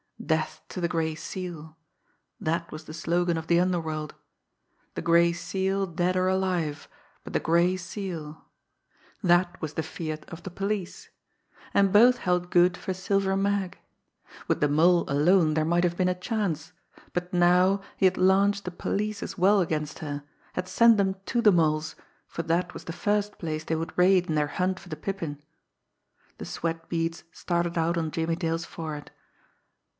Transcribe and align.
"Death 0.23 0.61
to 0.69 0.79
the 0.81 0.87
Gray 0.87 1.13
Seal!" 1.13 1.77
that 2.39 2.71
was 2.71 2.85
the 2.85 2.93
slogan 2.93 3.37
of 3.37 3.47
the 3.47 3.59
underworld. 3.59 4.15
"The 4.95 5.01
Gray 5.01 5.33
Seal 5.33 5.85
dead 5.85 6.15
or 6.15 6.27
alive 6.27 6.87
but 7.23 7.33
the 7.33 7.39
Gray 7.39 7.75
Seal" 7.75 8.45
that 9.21 9.59
was 9.61 9.73
the 9.73 9.83
fiat 9.83 10.27
of 10.29 10.41
the 10.43 10.49
police. 10.49 11.09
And 11.73 11.91
both 11.91 12.19
held 12.19 12.49
good 12.49 12.77
for 12.77 12.93
Silver 12.93 13.35
Mag! 13.35 13.77
With 14.47 14.59
the 14.59 14.69
Mole 14.69 15.05
alone 15.07 15.53
there 15.53 15.65
might 15.65 15.83
have 15.83 15.97
been 15.97 16.09
a 16.09 16.15
chance 16.15 16.71
but 17.13 17.31
now, 17.33 17.81
he 17.97 18.05
had 18.05 18.17
launched 18.17 18.65
the 18.65 18.71
police 18.71 19.21
as 19.21 19.37
well 19.37 19.59
against 19.59 19.99
her, 19.99 20.23
had 20.53 20.67
sent 20.67 20.97
them 20.97 21.15
to 21.27 21.41
the 21.41 21.51
Mole's, 21.51 21.95
for 22.27 22.41
that 22.43 22.73
was 22.73 22.85
the 22.85 22.93
first 22.93 23.37
place 23.37 23.63
they 23.63 23.75
would 23.75 23.95
raid 23.97 24.27
in 24.29 24.35
their 24.35 24.47
hunt 24.47 24.79
for 24.79 24.89
the 24.89 24.95
Pippin. 24.95 25.41
The 26.37 26.45
sweat 26.45 26.89
beads 26.89 27.23
started 27.31 27.77
out 27.77 27.97
on 27.97 28.09
Jimmie 28.11 28.35
Dale's 28.35 28.65
forehead. 28.65 29.11